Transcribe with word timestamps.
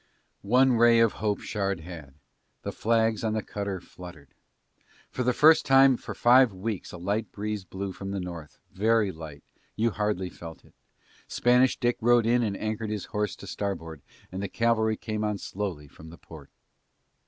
One 0.41 0.71
ray 0.77 0.99
of 0.99 1.13
hope 1.21 1.41
Shard 1.41 1.81
had; 1.81 2.15
the 2.63 2.71
flags 2.71 3.23
on 3.23 3.33
the 3.33 3.43
cutter 3.43 3.79
fluttered. 3.79 4.29
For 5.11 5.21
the 5.21 5.31
first 5.31 5.63
time 5.63 5.95
for 5.95 6.15
five 6.15 6.51
weeks 6.51 6.91
a 6.91 6.97
light 6.97 7.31
breeze 7.31 7.65
blew 7.65 7.91
from 7.91 8.09
the 8.09 8.19
North, 8.19 8.57
very 8.71 9.11
light, 9.11 9.43
you 9.75 9.91
hardly 9.91 10.31
felt 10.31 10.65
it. 10.65 10.73
Spanish 11.27 11.77
Dick 11.77 11.97
rode 12.01 12.25
in 12.25 12.41
and 12.41 12.57
anchored 12.57 12.89
his 12.89 13.05
horse 13.13 13.35
to 13.35 13.45
starboard 13.45 14.01
and 14.31 14.41
the 14.41 14.49
cavalry 14.49 14.97
came 14.97 15.23
on 15.23 15.37
slowly 15.37 15.87
from 15.87 16.09
the 16.09 16.17
port. 16.17 16.49